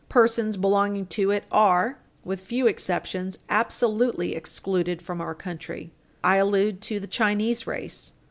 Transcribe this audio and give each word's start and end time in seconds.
Persons 0.09 0.57
belonging 0.57 1.05
to 1.05 1.29
it 1.29 1.43
are, 1.51 1.99
with 2.23 2.41
few 2.41 2.65
exceptions, 2.65 3.37
absolutely 3.49 4.33
excluded 4.33 4.99
from 4.99 5.21
our 5.21 5.35
country. 5.35 5.91
I 6.23 6.37
allude 6.37 6.81
to 6.81 6.99
the 6.99 7.05
Chinese 7.05 7.67
race. 7.67 8.11